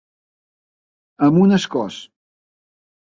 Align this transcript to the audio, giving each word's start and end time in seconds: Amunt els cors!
Amunt 1.27 1.53
els 1.59 1.69
cors! 1.77 2.01